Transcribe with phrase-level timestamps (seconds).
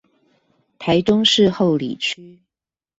[0.79, 2.41] 台中市后里區